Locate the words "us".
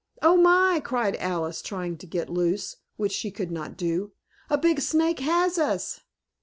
5.59-6.01